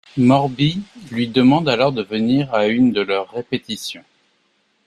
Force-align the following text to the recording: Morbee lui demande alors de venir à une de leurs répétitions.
Morbee 0.17 0.81
lui 1.11 1.27
demande 1.27 1.69
alors 1.69 1.91
de 1.91 2.01
venir 2.01 2.51
à 2.55 2.65
une 2.65 2.91
de 2.91 3.01
leurs 3.01 3.29
répétitions. 3.29 4.03